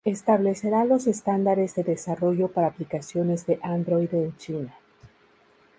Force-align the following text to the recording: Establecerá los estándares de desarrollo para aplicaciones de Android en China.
Establecerá 0.03 0.83
los 0.83 1.05
estándares 1.05 1.75
de 1.75 1.83
desarrollo 1.83 2.47
para 2.47 2.65
aplicaciones 2.65 3.45
de 3.45 3.59
Android 3.61 4.09
en 4.13 4.35
China. 4.35 4.73